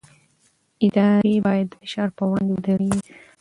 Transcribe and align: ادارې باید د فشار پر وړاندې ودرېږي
ادارې 0.85 1.35
باید 1.45 1.67
د 1.69 1.73
فشار 1.81 2.09
پر 2.17 2.25
وړاندې 2.29 2.51
ودرېږي 2.53 3.01